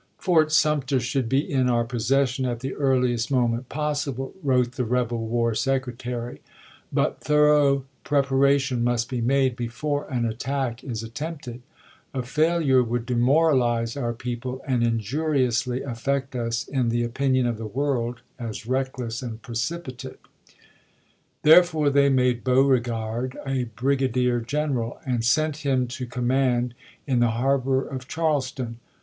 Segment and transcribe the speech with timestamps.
[0.17, 5.27] "Fort Sumter should be in our possession at the earliest moment possible," wrote the rebel
[5.27, 6.41] war secretary,
[6.91, 11.61] but "thorough preparation must be made before an attack is attempted...
[12.15, 13.27] A failure would de waiter to r.
[13.27, 17.05] Pickens, moralize our people and injuriously affect us in the Mar^i, lsei.
[17.05, 20.51] opinion of the world as reckless and precipitate." L» p
[21.43, 26.73] 259 Therefore they made Beauregard a brigadier general and sent him to command
[27.05, 28.79] in the harbor of Charles ton.